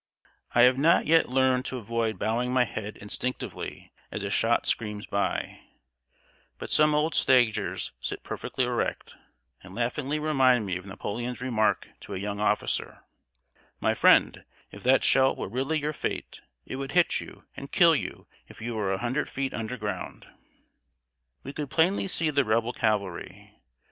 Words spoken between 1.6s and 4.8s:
to avoid bowing my head instinctively as a shot